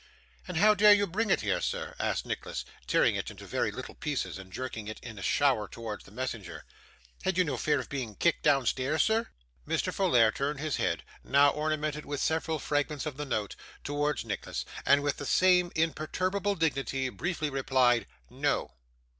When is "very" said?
3.45-3.69